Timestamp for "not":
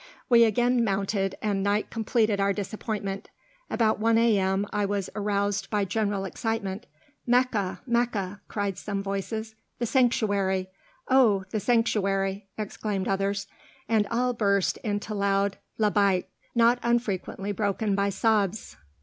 16.55-16.79